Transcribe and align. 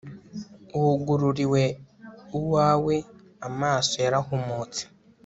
Wugururiwe 0.79 1.63
uwawe 2.39 2.95
Amaso 3.47 3.95
yarahumutse 4.05 4.81